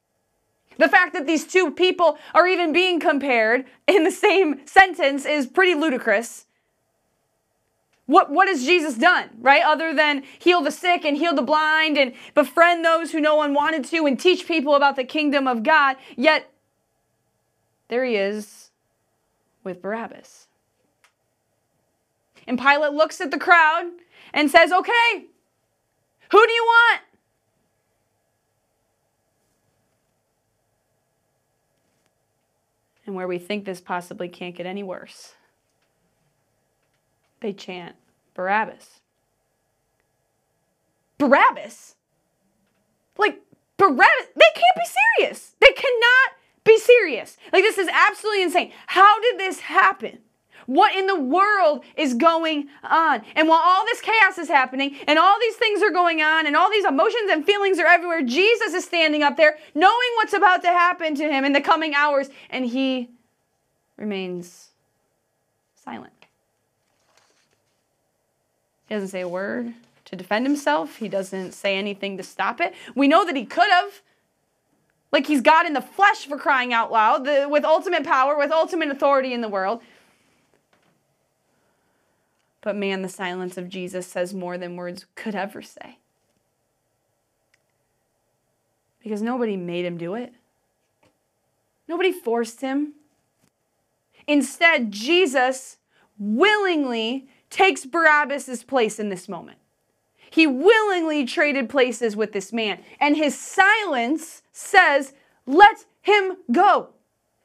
The 0.78 0.88
fact 0.88 1.12
that 1.12 1.28
these 1.28 1.46
two 1.46 1.70
people 1.70 2.18
are 2.34 2.48
even 2.48 2.72
being 2.72 2.98
compared 2.98 3.66
in 3.86 4.02
the 4.02 4.10
same 4.10 4.66
sentence 4.66 5.24
is 5.24 5.46
pretty 5.46 5.74
ludicrous. 5.74 6.46
What, 8.08 8.30
what 8.30 8.48
has 8.48 8.64
Jesus 8.64 8.94
done, 8.94 9.28
right? 9.38 9.62
Other 9.62 9.94
than 9.94 10.22
heal 10.38 10.62
the 10.62 10.70
sick 10.70 11.04
and 11.04 11.14
heal 11.14 11.34
the 11.34 11.42
blind 11.42 11.98
and 11.98 12.14
befriend 12.34 12.82
those 12.82 13.12
who 13.12 13.20
no 13.20 13.36
one 13.36 13.52
wanted 13.52 13.84
to 13.84 14.06
and 14.06 14.18
teach 14.18 14.48
people 14.48 14.74
about 14.74 14.96
the 14.96 15.04
kingdom 15.04 15.46
of 15.46 15.62
God. 15.62 15.96
Yet, 16.16 16.50
there 17.88 18.06
he 18.06 18.16
is 18.16 18.70
with 19.62 19.82
Barabbas. 19.82 20.46
And 22.46 22.58
Pilate 22.58 22.94
looks 22.94 23.20
at 23.20 23.30
the 23.30 23.38
crowd 23.38 23.90
and 24.32 24.50
says, 24.50 24.72
Okay, 24.72 25.26
who 26.30 26.46
do 26.46 26.52
you 26.52 26.64
want? 26.64 27.02
And 33.04 33.14
where 33.14 33.28
we 33.28 33.38
think 33.38 33.66
this 33.66 33.82
possibly 33.82 34.30
can't 34.30 34.54
get 34.54 34.64
any 34.64 34.82
worse 34.82 35.34
they 37.40 37.52
chant 37.52 37.96
Barabbas. 38.34 39.00
Barabbas? 41.18 41.96
Like, 43.16 43.40
Barabbas? 43.76 44.06
They 44.36 44.50
can't 44.54 44.76
be 44.76 44.84
serious. 45.18 45.54
They 45.60 45.72
cannot 45.72 46.32
be 46.64 46.78
serious. 46.78 47.36
Like, 47.52 47.62
this 47.62 47.78
is 47.78 47.88
absolutely 47.92 48.42
insane. 48.42 48.72
How 48.86 49.20
did 49.20 49.38
this 49.38 49.60
happen? 49.60 50.18
What 50.66 50.94
in 50.94 51.06
the 51.06 51.18
world 51.18 51.82
is 51.96 52.12
going 52.12 52.68
on? 52.84 53.22
And 53.34 53.48
while 53.48 53.60
all 53.64 53.86
this 53.86 54.02
chaos 54.02 54.36
is 54.36 54.48
happening 54.48 54.96
and 55.06 55.18
all 55.18 55.38
these 55.40 55.56
things 55.56 55.82
are 55.82 55.90
going 55.90 56.20
on 56.20 56.46
and 56.46 56.54
all 56.54 56.70
these 56.70 56.84
emotions 56.84 57.30
and 57.30 57.42
feelings 57.44 57.78
are 57.78 57.86
everywhere, 57.86 58.20
Jesus 58.22 58.74
is 58.74 58.84
standing 58.84 59.22
up 59.22 59.38
there 59.38 59.56
knowing 59.74 60.10
what's 60.16 60.34
about 60.34 60.60
to 60.62 60.68
happen 60.68 61.14
to 61.14 61.24
him 61.24 61.46
in 61.46 61.54
the 61.54 61.62
coming 61.62 61.94
hours, 61.94 62.28
and 62.50 62.66
he 62.66 63.08
remains 63.96 64.72
silent. 65.74 66.17
He 68.88 68.94
doesn't 68.94 69.08
say 69.08 69.20
a 69.20 69.28
word 69.28 69.74
to 70.06 70.16
defend 70.16 70.46
himself. 70.46 70.96
He 70.96 71.08
doesn't 71.08 71.52
say 71.52 71.76
anything 71.76 72.16
to 72.16 72.22
stop 72.22 72.60
it. 72.60 72.74
We 72.94 73.08
know 73.08 73.24
that 73.26 73.36
he 73.36 73.44
could 73.44 73.70
have. 73.70 74.00
Like 75.12 75.26
he's 75.26 75.40
God 75.40 75.66
in 75.66 75.74
the 75.74 75.80
flesh 75.80 76.26
for 76.26 76.36
crying 76.36 76.72
out 76.72 76.90
loud, 76.90 77.24
the, 77.24 77.46
with 77.48 77.64
ultimate 77.64 78.04
power, 78.04 78.36
with 78.36 78.50
ultimate 78.50 78.90
authority 78.90 79.32
in 79.32 79.40
the 79.40 79.48
world. 79.48 79.82
But 82.60 82.76
man, 82.76 83.02
the 83.02 83.08
silence 83.08 83.56
of 83.56 83.68
Jesus 83.68 84.06
says 84.06 84.34
more 84.34 84.58
than 84.58 84.76
words 84.76 85.06
could 85.14 85.34
ever 85.34 85.62
say. 85.62 85.98
Because 89.02 89.22
nobody 89.22 89.56
made 89.56 89.84
him 89.84 89.96
do 89.96 90.14
it, 90.14 90.34
nobody 91.86 92.12
forced 92.12 92.60
him. 92.60 92.94
Instead, 94.26 94.92
Jesus 94.92 95.78
willingly 96.18 97.28
takes 97.50 97.84
Barabbas' 97.84 98.62
place 98.62 98.98
in 98.98 99.08
this 99.08 99.28
moment. 99.28 99.58
He 100.30 100.46
willingly 100.46 101.24
traded 101.24 101.68
places 101.68 102.14
with 102.14 102.32
this 102.32 102.52
man, 102.52 102.80
and 103.00 103.16
his 103.16 103.38
silence 103.38 104.42
says, 104.52 105.14
Let 105.46 105.86
him 106.02 106.36
go. 106.52 106.90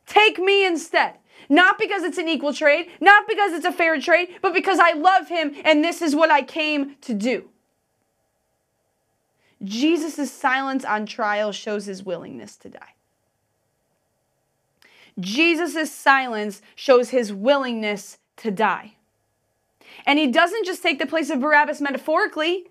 Take 0.05 0.38
me 0.38 0.65
instead. 0.65 1.15
Not 1.50 1.77
because 1.77 2.03
it's 2.03 2.17
an 2.17 2.27
equal 2.27 2.53
trade, 2.53 2.88
not 3.01 3.27
because 3.27 3.53
it's 3.53 3.65
a 3.65 3.72
fair 3.72 4.00
trade, 4.00 4.29
but 4.41 4.53
because 4.53 4.79
I 4.79 4.93
love 4.93 5.27
him 5.27 5.53
and 5.63 5.83
this 5.83 6.01
is 6.01 6.15
what 6.15 6.31
I 6.31 6.41
came 6.41 6.95
to 7.01 7.13
do. 7.13 7.50
Jesus' 9.63 10.31
silence 10.31 10.83
on 10.83 11.05
trial 11.05 11.51
shows 11.51 11.86
his 11.86 12.03
willingness 12.03 12.55
to 12.57 12.69
die. 12.69 12.93
Jesus' 15.19 15.91
silence 15.91 16.62
shows 16.75 17.10
his 17.10 17.31
willingness 17.31 18.17
to 18.38 18.51
die. 18.51 18.95
And 20.05 20.19
he 20.19 20.27
doesn't 20.27 20.65
just 20.65 20.83
take 20.83 21.00
the 21.00 21.05
place 21.05 21.29
of 21.29 21.39
Barabbas 21.39 21.81
metaphorically, 21.81 22.65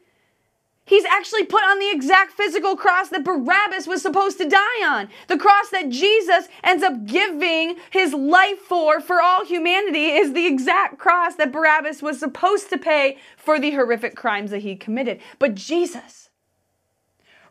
He's 0.84 1.04
actually 1.04 1.44
put 1.44 1.62
on 1.62 1.78
the 1.78 1.90
exact 1.90 2.32
physical 2.32 2.76
cross 2.76 3.08
that 3.10 3.22
Barabbas 3.22 3.86
was 3.86 4.02
supposed 4.02 4.38
to 4.38 4.48
die 4.48 4.84
on. 4.84 5.08
The 5.28 5.38
cross 5.38 5.70
that 5.70 5.90
Jesus 5.90 6.48
ends 6.64 6.82
up 6.82 7.06
giving 7.06 7.76
his 7.90 8.12
life 8.12 8.58
for, 8.58 9.00
for 9.00 9.22
all 9.22 9.44
humanity, 9.44 10.06
is 10.08 10.32
the 10.32 10.46
exact 10.46 10.98
cross 10.98 11.36
that 11.36 11.52
Barabbas 11.52 12.02
was 12.02 12.18
supposed 12.18 12.68
to 12.70 12.78
pay 12.78 13.18
for 13.36 13.60
the 13.60 13.70
horrific 13.70 14.16
crimes 14.16 14.50
that 14.50 14.62
he 14.62 14.74
committed. 14.74 15.20
But 15.38 15.54
Jesus, 15.54 16.30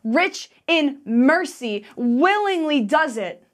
rich 0.04 0.50
in 0.68 1.00
mercy, 1.06 1.86
willingly 1.96 2.82
does 2.82 3.16
it 3.16 3.48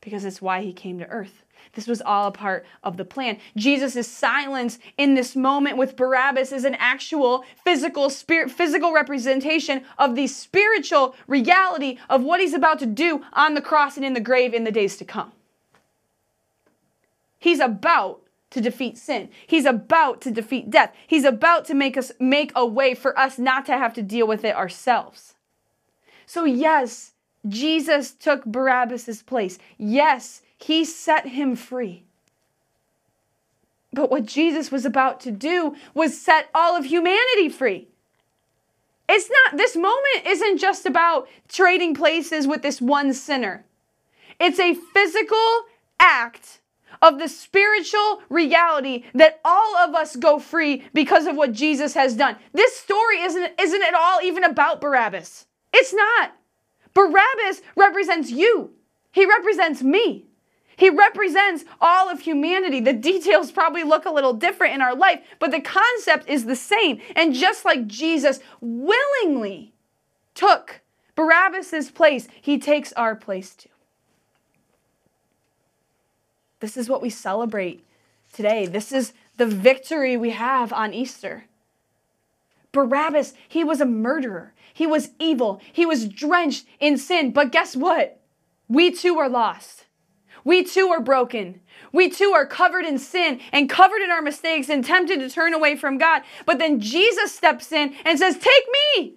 because 0.00 0.24
it's 0.24 0.42
why 0.42 0.62
he 0.62 0.72
came 0.72 0.98
to 0.98 1.06
earth. 1.06 1.43
This 1.74 1.86
was 1.86 2.00
all 2.00 2.28
a 2.28 2.32
part 2.32 2.64
of 2.82 2.96
the 2.96 3.04
plan. 3.04 3.38
Jesus' 3.56 4.08
silence 4.08 4.78
in 4.96 5.14
this 5.14 5.34
moment 5.34 5.76
with 5.76 5.96
Barabbas 5.96 6.52
is 6.52 6.64
an 6.64 6.76
actual 6.76 7.44
physical 7.64 8.10
spirit 8.10 8.50
physical 8.50 8.92
representation 8.92 9.84
of 9.98 10.14
the 10.14 10.26
spiritual 10.26 11.14
reality 11.26 11.98
of 12.08 12.22
what 12.22 12.40
he's 12.40 12.54
about 12.54 12.78
to 12.80 12.86
do 12.86 13.22
on 13.32 13.54
the 13.54 13.62
cross 13.62 13.96
and 13.96 14.04
in 14.04 14.14
the 14.14 14.20
grave 14.20 14.54
in 14.54 14.64
the 14.64 14.72
days 14.72 14.96
to 14.96 15.04
come. 15.04 15.32
He's 17.38 17.60
about 17.60 18.20
to 18.50 18.60
defeat 18.60 18.96
sin. 18.96 19.28
He's 19.46 19.66
about 19.66 20.20
to 20.22 20.30
defeat 20.30 20.70
death. 20.70 20.94
He's 21.06 21.24
about 21.24 21.64
to 21.66 21.74
make 21.74 21.96
us 21.96 22.12
make 22.20 22.52
a 22.54 22.64
way 22.64 22.94
for 22.94 23.18
us 23.18 23.38
not 23.38 23.66
to 23.66 23.72
have 23.72 23.92
to 23.94 24.02
deal 24.02 24.26
with 24.26 24.44
it 24.44 24.54
ourselves. 24.54 25.34
So 26.24 26.44
yes, 26.44 27.12
Jesus 27.48 28.12
took 28.12 28.44
Barabbas' 28.44 29.22
place. 29.22 29.58
Yes, 29.76 30.40
he 30.64 30.82
set 30.82 31.26
him 31.26 31.56
free. 31.56 32.04
But 33.92 34.10
what 34.10 34.24
Jesus 34.24 34.72
was 34.72 34.86
about 34.86 35.20
to 35.20 35.30
do 35.30 35.76
was 35.92 36.18
set 36.18 36.48
all 36.54 36.74
of 36.74 36.86
humanity 36.86 37.50
free. 37.50 37.88
It's 39.06 39.28
not, 39.28 39.58
this 39.58 39.76
moment 39.76 40.26
isn't 40.26 40.56
just 40.56 40.86
about 40.86 41.28
trading 41.48 41.94
places 41.94 42.46
with 42.46 42.62
this 42.62 42.80
one 42.80 43.12
sinner. 43.12 43.66
It's 44.40 44.58
a 44.58 44.72
physical 44.94 45.64
act 46.00 46.60
of 47.02 47.18
the 47.18 47.28
spiritual 47.28 48.22
reality 48.30 49.04
that 49.12 49.40
all 49.44 49.76
of 49.76 49.94
us 49.94 50.16
go 50.16 50.38
free 50.38 50.84
because 50.94 51.26
of 51.26 51.36
what 51.36 51.52
Jesus 51.52 51.92
has 51.92 52.16
done. 52.16 52.36
This 52.54 52.74
story 52.74 53.20
isn't, 53.20 53.52
isn't 53.60 53.82
at 53.82 53.92
all 53.92 54.22
even 54.22 54.44
about 54.44 54.80
Barabbas. 54.80 55.44
It's 55.74 55.92
not. 55.92 56.32
Barabbas 56.94 57.60
represents 57.76 58.30
you, 58.30 58.70
he 59.12 59.26
represents 59.26 59.82
me. 59.82 60.24
He 60.76 60.90
represents 60.90 61.64
all 61.80 62.08
of 62.08 62.20
humanity. 62.20 62.80
The 62.80 62.92
details 62.92 63.52
probably 63.52 63.84
look 63.84 64.04
a 64.04 64.10
little 64.10 64.32
different 64.32 64.74
in 64.74 64.80
our 64.80 64.94
life, 64.94 65.20
but 65.38 65.50
the 65.50 65.60
concept 65.60 66.28
is 66.28 66.44
the 66.44 66.56
same. 66.56 67.00
And 67.14 67.34
just 67.34 67.64
like 67.64 67.86
Jesus 67.86 68.40
willingly 68.60 69.72
took 70.34 70.80
Barabbas's 71.14 71.90
place, 71.90 72.26
he 72.40 72.58
takes 72.58 72.92
our 72.94 73.14
place 73.14 73.54
too. 73.54 73.68
This 76.60 76.76
is 76.76 76.88
what 76.88 77.02
we 77.02 77.10
celebrate 77.10 77.84
today. 78.32 78.66
This 78.66 78.90
is 78.90 79.12
the 79.36 79.46
victory 79.46 80.16
we 80.16 80.30
have 80.30 80.72
on 80.72 80.94
Easter. 80.94 81.44
Barabbas, 82.72 83.34
he 83.48 83.62
was 83.62 83.80
a 83.80 83.86
murderer. 83.86 84.52
He 84.72 84.86
was 84.86 85.10
evil. 85.20 85.60
He 85.72 85.86
was 85.86 86.08
drenched 86.08 86.66
in 86.80 86.98
sin. 86.98 87.30
But 87.30 87.52
guess 87.52 87.76
what? 87.76 88.20
We 88.68 88.90
too 88.90 89.18
are 89.18 89.28
lost. 89.28 89.84
We 90.44 90.62
too 90.62 90.88
are 90.88 91.00
broken. 91.00 91.60
We 91.92 92.10
too 92.10 92.32
are 92.32 92.46
covered 92.46 92.84
in 92.84 92.98
sin 92.98 93.40
and 93.52 93.68
covered 93.68 94.02
in 94.02 94.10
our 94.10 94.22
mistakes 94.22 94.68
and 94.68 94.84
tempted 94.84 95.20
to 95.20 95.30
turn 95.30 95.54
away 95.54 95.76
from 95.76 95.98
God. 95.98 96.22
But 96.44 96.58
then 96.58 96.80
Jesus 96.80 97.34
steps 97.34 97.72
in 97.72 97.94
and 98.04 98.18
says, 98.18 98.36
Take 98.36 98.64
me. 98.96 99.14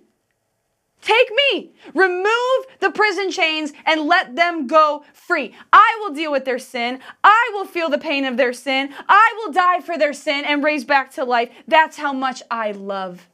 Take 1.01 1.29
me. 1.51 1.73
Remove 1.93 2.65
the 2.79 2.89
prison 2.89 3.29
chains 3.31 3.71
and 3.85 4.01
let 4.01 4.35
them 4.35 4.67
go 4.67 5.03
free. 5.13 5.53
I 5.71 5.97
will 6.01 6.13
deal 6.13 6.31
with 6.31 6.45
their 6.45 6.59
sin. 6.59 6.99
I 7.23 7.51
will 7.53 7.65
feel 7.65 7.89
the 7.89 7.97
pain 7.97 8.25
of 8.25 8.37
their 8.37 8.53
sin. 8.53 8.89
I 9.07 9.33
will 9.37 9.53
die 9.53 9.81
for 9.81 9.97
their 9.97 10.13
sin 10.13 10.43
and 10.45 10.63
raise 10.63 10.83
back 10.85 11.11
to 11.11 11.23
life. 11.23 11.49
That's 11.67 11.97
how 11.97 12.13
much 12.13 12.41
I 12.49 12.71
love 12.71 13.27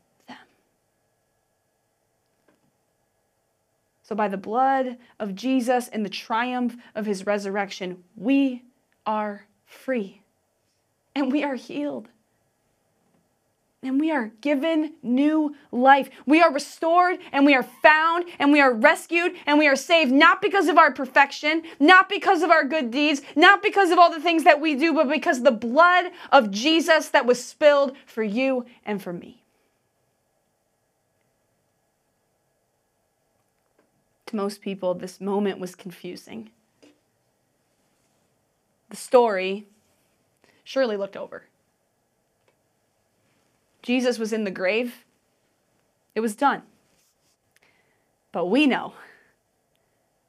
So, 4.03 4.15
by 4.15 4.27
the 4.27 4.37
blood 4.37 4.97
of 5.17 5.33
Jesus 5.33 5.87
and 5.87 6.05
the 6.05 6.09
triumph 6.09 6.75
of 6.93 7.05
his 7.05 7.25
resurrection, 7.25 8.03
we 8.17 8.63
are 9.05 9.47
free 9.65 10.21
and 11.15 11.31
we 11.31 11.43
are 11.43 11.55
healed. 11.55 12.09
And 13.81 13.99
we 13.99 14.11
are 14.11 14.31
given 14.39 14.93
new 15.03 15.55
life. 15.71 16.09
We 16.25 16.41
are 16.41 16.53
restored 16.53 17.17
and 17.33 17.45
we 17.45 17.53
are 17.53 17.63
found 17.63 18.25
and 18.39 18.53
we 18.53 18.61
are 18.61 18.73
rescued 18.73 19.33
and 19.45 19.59
we 19.59 19.67
are 19.67 19.75
saved, 19.75 20.11
not 20.11 20.41
because 20.41 20.69
of 20.69 20.77
our 20.77 20.93
perfection, 20.93 21.63
not 21.81 22.07
because 22.07 22.43
of 22.43 22.49
our 22.49 22.63
good 22.63 22.91
deeds, 22.91 23.21
not 23.35 23.61
because 23.61 23.91
of 23.91 23.99
all 23.99 24.09
the 24.09 24.21
things 24.21 24.45
that 24.45 24.61
we 24.61 24.75
do, 24.75 24.93
but 24.93 25.09
because 25.09 25.43
the 25.43 25.51
blood 25.51 26.11
of 26.31 26.49
Jesus 26.49 27.09
that 27.09 27.25
was 27.25 27.43
spilled 27.43 27.93
for 28.05 28.23
you 28.23 28.65
and 28.85 29.03
for 29.03 29.11
me. 29.11 29.42
Most 34.33 34.61
people, 34.61 34.93
this 34.93 35.21
moment 35.21 35.59
was 35.59 35.75
confusing. 35.75 36.49
The 38.89 38.97
story 38.97 39.65
surely 40.63 40.97
looked 40.97 41.17
over. 41.17 41.45
Jesus 43.81 44.17
was 44.17 44.31
in 44.31 44.43
the 44.43 44.51
grave, 44.51 45.05
it 46.15 46.21
was 46.21 46.35
done. 46.35 46.63
But 48.31 48.45
we 48.45 48.65
know 48.65 48.93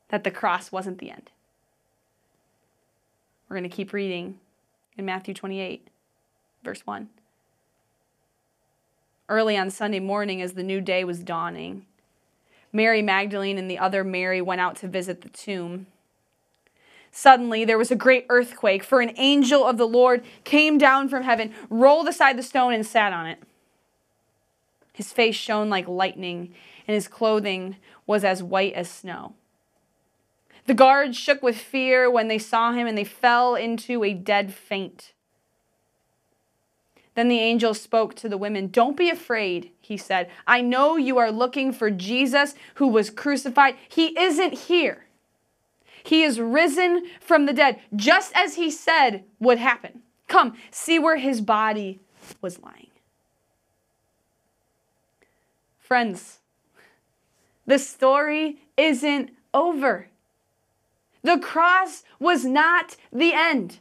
that 0.08 0.24
the 0.24 0.30
cross 0.30 0.70
wasn't 0.70 0.98
the 0.98 1.10
end. 1.10 1.30
We're 3.48 3.56
going 3.56 3.68
to 3.68 3.74
keep 3.74 3.92
reading 3.92 4.38
in 4.96 5.04
Matthew 5.04 5.34
28, 5.34 5.88
verse 6.62 6.86
1. 6.86 7.08
Early 9.28 9.56
on 9.56 9.70
Sunday 9.70 10.00
morning, 10.00 10.42
as 10.42 10.52
the 10.52 10.62
new 10.62 10.80
day 10.80 11.04
was 11.04 11.20
dawning, 11.20 11.86
Mary 12.74 13.00
Magdalene 13.00 13.56
and 13.56 13.70
the 13.70 13.78
other 13.78 14.02
Mary 14.04 14.42
went 14.42 14.60
out 14.60 14.76
to 14.76 14.88
visit 14.88 15.22
the 15.22 15.28
tomb. 15.30 15.86
Suddenly, 17.12 17.64
there 17.64 17.78
was 17.78 17.92
a 17.92 17.96
great 17.96 18.26
earthquake, 18.28 18.82
for 18.82 19.00
an 19.00 19.12
angel 19.16 19.64
of 19.64 19.78
the 19.78 19.86
Lord 19.86 20.24
came 20.42 20.76
down 20.76 21.08
from 21.08 21.22
heaven, 21.22 21.54
rolled 21.70 22.08
aside 22.08 22.36
the 22.36 22.42
stone, 22.42 22.74
and 22.74 22.84
sat 22.84 23.12
on 23.12 23.26
it. 23.26 23.38
His 24.92 25.12
face 25.12 25.36
shone 25.36 25.70
like 25.70 25.86
lightning, 25.86 26.52
and 26.88 26.94
his 26.96 27.06
clothing 27.06 27.76
was 28.06 28.24
as 28.24 28.42
white 28.42 28.74
as 28.74 28.90
snow. 28.90 29.34
The 30.66 30.74
guards 30.74 31.16
shook 31.16 31.42
with 31.42 31.56
fear 31.56 32.10
when 32.10 32.26
they 32.26 32.38
saw 32.38 32.72
him, 32.72 32.88
and 32.88 32.98
they 32.98 33.04
fell 33.04 33.54
into 33.54 34.02
a 34.02 34.12
dead 34.12 34.52
faint. 34.52 35.13
Then 37.14 37.28
the 37.28 37.38
angel 37.38 37.74
spoke 37.74 38.14
to 38.16 38.28
the 38.28 38.38
women. 38.38 38.68
Don't 38.68 38.96
be 38.96 39.08
afraid, 39.08 39.70
he 39.80 39.96
said. 39.96 40.30
I 40.46 40.60
know 40.60 40.96
you 40.96 41.18
are 41.18 41.30
looking 41.30 41.72
for 41.72 41.90
Jesus 41.90 42.54
who 42.74 42.88
was 42.88 43.10
crucified. 43.10 43.76
He 43.88 44.18
isn't 44.18 44.54
here. 44.54 45.04
He 46.02 46.22
is 46.22 46.40
risen 46.40 47.06
from 47.20 47.46
the 47.46 47.52
dead, 47.52 47.80
just 47.94 48.32
as 48.34 48.56
he 48.56 48.70
said 48.70 49.24
would 49.38 49.58
happen. 49.58 50.02
Come, 50.28 50.56
see 50.70 50.98
where 50.98 51.16
his 51.16 51.40
body 51.40 52.00
was 52.40 52.60
lying. 52.60 52.90
Friends, 55.78 56.40
the 57.66 57.78
story 57.78 58.58
isn't 58.76 59.30
over. 59.52 60.08
The 61.22 61.38
cross 61.38 62.02
was 62.18 62.44
not 62.44 62.96
the 63.12 63.32
end. 63.32 63.78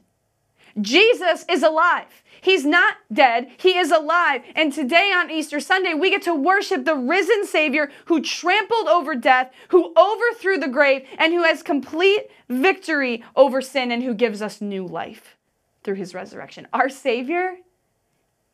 Jesus 0.81 1.45
is 1.49 1.63
alive. 1.63 2.07
He's 2.41 2.65
not 2.65 2.97
dead. 3.11 3.51
He 3.57 3.77
is 3.77 3.91
alive. 3.91 4.41
And 4.55 4.73
today 4.73 5.11
on 5.15 5.31
Easter 5.31 5.59
Sunday, 5.59 5.93
we 5.93 6.09
get 6.09 6.23
to 6.23 6.35
worship 6.35 6.83
the 6.83 6.95
risen 6.95 7.45
Savior 7.45 7.91
who 8.05 8.21
trampled 8.21 8.87
over 8.87 9.15
death, 9.15 9.51
who 9.69 9.93
overthrew 9.95 10.57
the 10.57 10.67
grave, 10.67 11.07
and 11.17 11.33
who 11.33 11.43
has 11.43 11.63
complete 11.63 12.29
victory 12.49 13.23
over 13.35 13.61
sin 13.61 13.91
and 13.91 14.03
who 14.03 14.13
gives 14.13 14.41
us 14.41 14.61
new 14.61 14.85
life 14.85 15.37
through 15.83 15.95
his 15.95 16.13
resurrection. 16.13 16.67
Our 16.73 16.89
Savior 16.89 17.57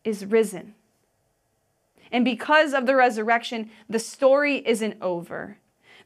is 0.04 0.26
risen. 0.26 0.76
And 2.12 2.26
because 2.26 2.74
of 2.74 2.86
the 2.86 2.96
resurrection, 2.96 3.70
the 3.88 4.00
story 4.00 4.58
isn't 4.68 4.98
over. 5.02 5.58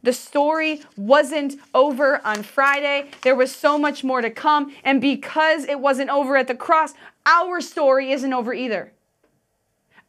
The 0.03 0.13
story 0.13 0.81
wasn't 0.97 1.55
over 1.73 2.19
on 2.25 2.43
Friday. 2.43 3.09
There 3.21 3.35
was 3.35 3.55
so 3.55 3.77
much 3.77 4.03
more 4.03 4.21
to 4.21 4.29
come. 4.29 4.75
And 4.83 5.01
because 5.01 5.63
it 5.65 5.79
wasn't 5.79 6.09
over 6.09 6.35
at 6.37 6.47
the 6.47 6.55
cross, 6.55 6.93
our 7.25 7.61
story 7.61 8.11
isn't 8.11 8.33
over 8.33 8.53
either. 8.53 8.91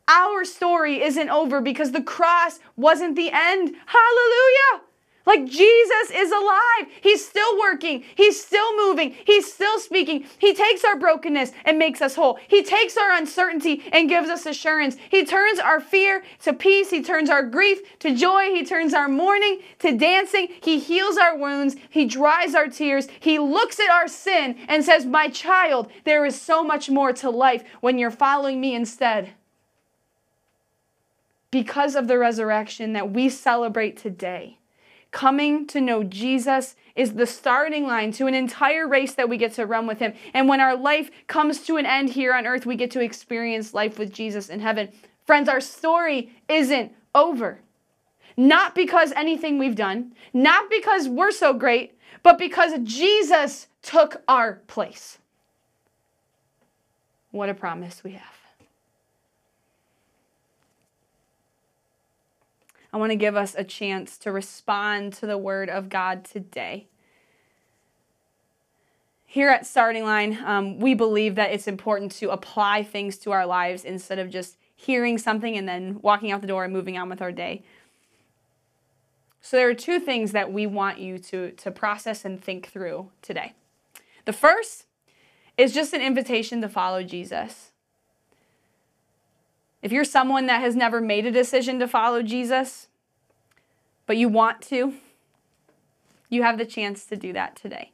Our 0.09 0.45
story 0.45 1.03
isn't 1.03 1.31
over 1.31 1.61
because 1.61 1.93
the 1.93 2.03
cross 2.03 2.59
wasn't 2.77 3.17
the 3.17 3.31
end. 3.33 3.75
Hallelujah! 3.87 4.84
Like 5.27 5.47
Jesus 5.47 6.11
is 6.13 6.31
alive. 6.31 6.93
He's 7.01 7.27
still 7.27 7.59
working. 7.59 8.05
He's 8.15 8.43
still 8.43 8.77
moving. 8.77 9.15
He's 9.25 9.51
still 9.51 9.79
speaking. 9.79 10.27
He 10.39 10.53
takes 10.55 10.85
our 10.85 10.99
brokenness 10.99 11.53
and 11.65 11.79
makes 11.79 12.03
us 12.03 12.15
whole. 12.15 12.39
He 12.47 12.63
takes 12.63 12.99
our 12.99 13.13
uncertainty 13.13 13.83
and 13.91 14.09
gives 14.09 14.29
us 14.29 14.45
assurance. 14.45 14.97
He 15.09 15.25
turns 15.25 15.59
our 15.59 15.81
fear 15.81 16.25
to 16.43 16.53
peace. 16.53 16.91
He 16.91 17.03
turns 17.03 17.31
our 17.31 17.43
grief 17.43 17.99
to 18.01 18.15
joy. 18.15 18.51
He 18.51 18.65
turns 18.65 18.93
our 18.93 19.09
mourning 19.09 19.61
to 19.79 19.97
dancing. 19.97 20.49
He 20.63 20.79
heals 20.79 21.17
our 21.17 21.39
wounds. 21.39 21.77
He 21.89 22.05
dries 22.05 22.55
our 22.55 22.69
tears. 22.69 23.09
He 23.19 23.39
looks 23.39 23.81
at 23.81 23.91
our 23.91 24.09
sin 24.09 24.57
and 24.69 24.85
says, 24.85 25.07
My 25.07 25.29
child, 25.29 25.91
there 26.05 26.27
is 26.27 26.39
so 26.39 26.63
much 26.63 26.91
more 26.91 27.15
to 27.15 27.31
life 27.31 27.65
when 27.81 27.99
you're 27.99 28.11
following 28.11 28.61
me 28.61 28.75
instead. 28.75 29.31
Because 31.51 31.95
of 31.95 32.09
the 32.09 32.19
resurrection 32.19 32.93
that 32.93 33.11
we 33.11 33.31
celebrate 33.31 33.97
today 33.97 34.59
Coming 35.15 35.69
to 35.69 35.81
know 35.81 36.03
Jesus 36.03 36.75
is 36.97 37.15
the 37.15 37.25
starting 37.25 37.87
line 37.87 38.11
to 38.15 38.27
an 38.27 38.35
entire 38.35 38.89
race 38.89 39.15
that 39.15 39.29
we 39.29 39.37
get 39.37 39.53
to 39.53 39.65
run 39.65 39.87
with 39.87 40.01
Him. 40.01 40.13
And 40.35 40.49
when 40.49 40.61
our 40.61 40.75
life 40.75 41.09
comes 41.29 41.61
to 41.67 41.77
an 41.77 41.87
end 41.87 42.11
here 42.11 42.35
on 42.35 42.49
earth, 42.49 42.67
we 42.67 42.75
get 42.75 42.91
to 42.91 43.01
experience 43.01 43.73
life 43.73 43.97
with 43.97 44.13
Jesus 44.13 44.49
in 44.49 44.59
heaven. 44.59 44.89
Friends, 45.25 45.49
our 45.49 45.61
story 45.61 46.33
isn't 46.49 46.93
over. 47.15 47.61
Not 48.37 48.75
because 48.75 49.13
anything 49.13 49.57
we've 49.57 49.77
done, 49.77 50.17
not 50.33 50.69
because 50.69 51.09
we're 51.09 51.31
so 51.31 51.53
great, 51.53 51.97
but 52.25 52.37
because 52.37 52.73
Jesus 52.83 53.69
took 53.83 54.21
our 54.27 54.63
place. 54.67 55.19
What 57.31 57.49
a 57.49 57.55
promise 57.55 58.03
we 58.03 58.15
have. 58.15 58.34
I 62.95 62.97
want 62.97 63.11
to 63.11 63.17
give 63.17 63.35
us 63.35 63.57
a 63.59 63.65
chance 63.65 64.17
to 64.19 64.31
respond 64.31 65.15
to 65.15 65.27
the 65.27 65.37
word 65.37 65.69
of 65.69 65.89
God 65.89 66.25
today. 66.25 66.87
Here 69.27 69.49
at 69.49 69.67
Starting 69.67 70.05
Line, 70.05 70.39
um, 70.45 70.79
we 70.79 70.95
believe 70.95 71.35
that 71.35 71.51
it's 71.51 71.67
important 71.67 72.13
to 72.13 72.31
apply 72.31 72.85
things 72.85 73.19
to 73.19 73.33
our 73.33 73.47
lives 73.47 73.85
instead 73.85 74.21
of 74.21 74.31
just 74.31 74.57
hearing 74.77 75.19
something 75.19 75.57
and 75.57 75.69
then 75.69 75.99
walking 76.03 76.31
out 76.31 76.41
the 76.41 76.47
door 76.47 76.63
and 76.63 76.73
moving 76.73 76.97
on 76.97 77.09
with 77.09 77.21
our 77.21 77.33
day. 77.33 77.65
So, 79.41 79.57
there 79.57 79.69
are 79.69 79.75
two 79.75 79.99
things 79.99 80.31
that 80.31 80.53
we 80.53 80.65
want 80.65 81.01
you 81.01 81.19
to, 81.19 81.51
to 81.51 81.73
process 81.73 82.25
and 82.25 82.41
think 82.41 82.69
through 82.69 83.11
today. 83.23 83.55
The 84.25 84.33
first 84.33 84.87
is 85.59 85.75
just 85.75 85.95
an 85.95 86.01
invitation 86.01 86.61
to 86.61 86.69
follow 86.69 87.03
Jesus. 87.03 87.73
If 89.83 89.93
you're 89.93 90.05
someone 90.05 90.47
that 90.47 90.63
has 90.63 90.75
never 90.75 90.99
made 91.01 91.27
a 91.27 91.31
decision 91.31 91.79
to 91.81 91.87
follow 91.87 92.23
Jesus, 92.23 92.89
but 94.07 94.17
you 94.17 94.29
want 94.29 94.63
to, 94.63 94.95
you 96.29 96.43
have 96.43 96.59
the 96.59 96.67
chance 96.67 97.07
to 97.07 97.17
do 97.17 97.33
that 97.33 97.57
today. 97.57 97.93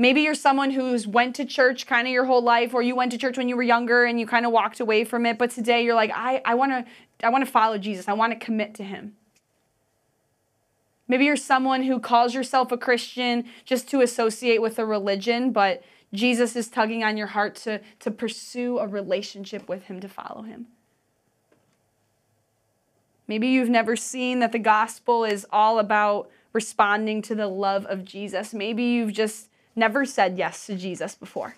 Maybe 0.00 0.20
you're 0.20 0.34
someone 0.34 0.70
who's 0.70 1.08
went 1.08 1.34
to 1.36 1.44
church 1.44 1.86
kind 1.86 2.06
of 2.06 2.12
your 2.12 2.24
whole 2.24 2.42
life, 2.42 2.72
or 2.72 2.82
you 2.82 2.94
went 2.94 3.10
to 3.12 3.18
church 3.18 3.36
when 3.36 3.48
you 3.48 3.56
were 3.56 3.64
younger 3.64 4.04
and 4.04 4.20
you 4.20 4.26
kind 4.26 4.46
of 4.46 4.52
walked 4.52 4.78
away 4.78 5.04
from 5.04 5.26
it, 5.26 5.38
but 5.38 5.50
today 5.50 5.82
you're 5.82 5.96
like, 5.96 6.12
I, 6.14 6.40
I 6.44 6.54
want 6.54 6.72
to 6.72 6.84
I 7.26 7.30
want 7.30 7.44
to 7.44 7.50
follow 7.50 7.78
Jesus. 7.78 8.06
I 8.06 8.12
want 8.12 8.32
to 8.32 8.38
commit 8.38 8.74
to 8.76 8.84
him. 8.84 9.16
Maybe 11.08 11.24
you're 11.24 11.36
someone 11.36 11.82
who 11.82 11.98
calls 11.98 12.34
yourself 12.34 12.70
a 12.70 12.76
Christian 12.76 13.44
just 13.64 13.88
to 13.88 14.02
associate 14.02 14.62
with 14.62 14.78
a 14.78 14.84
religion, 14.84 15.52
but 15.52 15.82
Jesus 16.12 16.54
is 16.54 16.68
tugging 16.68 17.02
on 17.02 17.16
your 17.16 17.28
heart 17.28 17.54
to, 17.56 17.80
to 18.00 18.10
pursue 18.10 18.78
a 18.78 18.86
relationship 18.86 19.68
with 19.68 19.84
him, 19.84 20.00
to 20.00 20.08
follow 20.08 20.42
him. 20.42 20.66
Maybe 23.28 23.48
you've 23.48 23.68
never 23.68 23.94
seen 23.94 24.40
that 24.40 24.52
the 24.52 24.58
gospel 24.58 25.24
is 25.24 25.46
all 25.52 25.78
about 25.78 26.30
responding 26.52 27.20
to 27.22 27.34
the 27.34 27.46
love 27.46 27.84
of 27.86 28.04
Jesus. 28.04 28.54
Maybe 28.54 28.82
you've 28.82 29.12
just 29.12 29.50
never 29.76 30.04
said 30.04 30.38
yes 30.38 30.66
to 30.66 30.74
Jesus 30.74 31.14
before, 31.14 31.54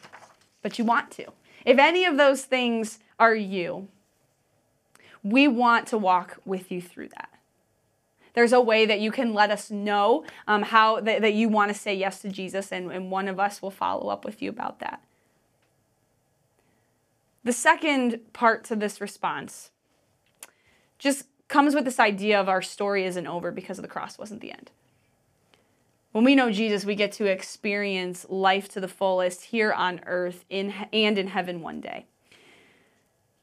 but 0.62 0.78
you 0.78 0.85
want 0.85 1.11
to. 1.12 1.26
If 1.64 1.78
any 1.78 2.04
of 2.04 2.16
those 2.16 2.42
things 2.44 2.98
are 3.18 3.35
you, 3.35 3.88
we 5.22 5.46
want 5.46 5.87
to 5.88 5.98
walk 5.98 6.38
with 6.44 6.72
you 6.72 6.83
through 6.83 7.09
that. 7.09 7.30
There's 8.33 8.52
a 8.52 8.61
way 8.61 8.87
that 8.87 9.00
you 9.00 9.11
can 9.11 9.35
let 9.35 9.50
us 9.50 9.70
know 9.70 10.24
um, 10.46 10.62
how 10.62 11.00
that, 11.00 11.22
that 11.22 11.35
you 11.35 11.48
want 11.48 11.72
to 11.72 11.78
say 11.78 11.94
yes 11.94 12.20
to 12.22 12.28
Jesus, 12.28 12.72
and, 12.72 12.90
and 12.90 13.11
one 13.11 13.28
of 13.28 13.40
us 13.40 13.61
will 13.61 13.70
follow 13.70 14.09
up 14.09 14.24
with 14.24 14.40
you 14.40 14.50
about 14.50 14.78
that. 14.80 15.02
The 17.42 17.52
second 17.52 18.33
part 18.33 18.64
to 18.64 18.76
this 18.76 19.00
response 19.00 19.70
just 20.98 21.24
comes 21.50 21.74
with 21.74 21.84
this 21.84 22.00
idea 22.00 22.40
of 22.40 22.48
our 22.48 22.62
story 22.62 23.04
isn't 23.04 23.26
over 23.26 23.50
because 23.50 23.76
of 23.76 23.82
the 23.82 23.88
cross 23.88 24.16
wasn't 24.16 24.40
the 24.40 24.52
end. 24.52 24.70
When 26.12 26.24
we 26.24 26.34
know 26.34 26.50
Jesus, 26.50 26.84
we 26.84 26.94
get 26.94 27.12
to 27.12 27.26
experience 27.26 28.24
life 28.28 28.68
to 28.70 28.80
the 28.80 28.88
fullest 28.88 29.44
here 29.44 29.72
on 29.72 30.00
earth 30.06 30.44
in, 30.48 30.72
and 30.92 31.18
in 31.18 31.26
heaven 31.26 31.60
one 31.60 31.80
day. 31.80 32.06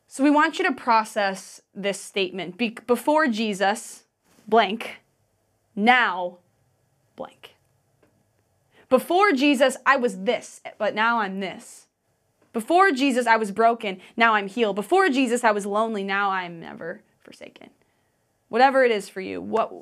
So 0.08 0.24
we 0.24 0.32
want 0.32 0.58
you 0.58 0.66
to 0.66 0.74
process 0.74 1.62
this 1.76 2.00
statement. 2.00 2.58
Be- 2.58 2.78
before 2.88 3.28
Jesus, 3.28 4.04
blank, 4.48 5.02
now, 5.76 6.38
blank. 7.18 7.56
Before 8.90 9.34
Jesus, 9.34 9.76
I 9.86 9.98
was 9.98 10.20
this, 10.20 10.62
but 10.78 10.96
now 10.96 11.20
I'm 11.20 11.42
this. 11.42 11.88
Before 12.54 12.92
Jesus, 12.92 13.28
I 13.28 13.36
was 13.36 13.52
broken, 13.52 14.00
now 14.16 14.34
I'm 14.34 14.48
healed. 14.48 14.78
Before 14.78 15.10
Jesus, 15.10 15.44
I 15.44 15.52
was 15.52 15.66
lonely, 15.66 16.06
now 16.06 16.32
I'm 16.32 16.60
never 16.62 17.02
forsaken 17.20 17.70
whatever 18.50 18.84
it 18.84 18.92
is 18.92 19.10
for 19.10 19.22
you. 19.22 19.42
What, 19.42 19.74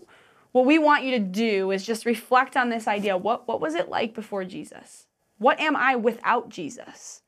what 0.51 0.65
we 0.65 0.80
want 0.80 1.04
you 1.04 1.12
to 1.12 1.19
do 1.19 1.71
is 1.71 1.86
just 1.86 2.06
reflect 2.06 2.56
on 2.56 2.69
this 2.69 2.88
idea. 2.88 3.17
What, 3.17 3.47
what 3.47 3.62
was 3.62 3.75
it 3.75 3.89
like 3.89 4.13
before 4.13 4.43
Jesus? 4.43 5.08
What 5.38 5.60
am 5.60 5.75
I 5.75 5.95
without 5.95 6.49
Jesus? 6.49 7.21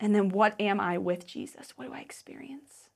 And 0.00 0.14
then 0.14 0.30
what 0.30 0.60
am 0.60 0.80
I 0.80 0.98
with 0.98 1.26
Jesus? 1.26 1.74
What 1.76 1.86
do 1.86 1.94
I 1.94 2.00
experience? 2.00 2.88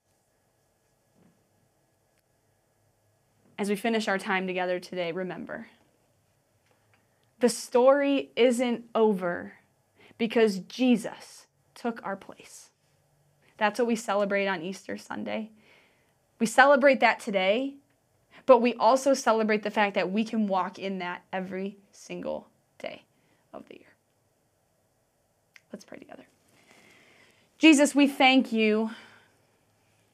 As 3.57 3.69
we 3.69 3.75
finish 3.75 4.07
our 4.07 4.17
time 4.17 4.45
together 4.45 4.79
today, 4.79 5.11
remember 5.11 5.67
the 7.39 7.49
story 7.49 8.31
isn't 8.35 8.85
over 8.95 9.53
because 10.17 10.59
Jesus 10.59 11.45
took 11.75 12.03
our 12.03 12.15
place. 12.15 12.71
That's 13.57 13.79
what 13.79 13.87
we 13.87 13.95
celebrate 13.95 14.47
on 14.47 14.61
Easter 14.61 14.97
Sunday. 14.97 15.51
We 16.39 16.45
celebrate 16.45 16.99
that 16.99 17.19
today, 17.19 17.75
but 18.45 18.61
we 18.61 18.73
also 18.75 19.13
celebrate 19.13 19.63
the 19.63 19.71
fact 19.71 19.95
that 19.95 20.11
we 20.11 20.23
can 20.23 20.47
walk 20.47 20.79
in 20.79 20.99
that 20.99 21.23
every 21.33 21.77
single 21.91 22.47
day 22.79 23.03
of 23.53 23.67
the 23.67 23.75
year. 23.75 23.93
Let's 25.73 25.83
pray 25.83 25.97
together. 25.97 26.25
Jesus, 27.57 27.95
we 27.95 28.07
thank 28.07 28.51
you 28.51 28.91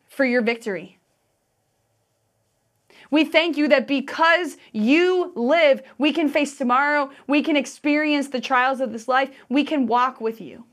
for 0.07 0.25
your 0.25 0.41
victory. 0.41 0.97
We 3.11 3.25
thank 3.25 3.57
you 3.57 3.67
that 3.67 3.87
because 3.87 4.57
you 4.71 5.33
live, 5.35 5.83
we 5.97 6.13
can 6.13 6.29
face 6.29 6.57
tomorrow, 6.57 7.11
we 7.27 7.43
can 7.43 7.55
experience 7.55 8.29
the 8.29 8.41
trials 8.41 8.79
of 8.79 8.91
this 8.91 9.07
life, 9.07 9.29
we 9.49 9.63
can 9.63 9.85
walk 9.85 10.19
with 10.19 10.41
you. 10.41 10.63